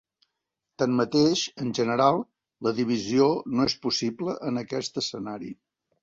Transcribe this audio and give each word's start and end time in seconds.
Tanmateix, 0.83 1.41
en 1.65 1.73
general, 1.79 2.17
la 2.67 2.73
divisió 2.79 3.27
no 3.59 3.67
és 3.73 3.75
possible 3.83 4.33
en 4.53 4.57
aquest 4.63 4.97
escenari. 5.03 5.51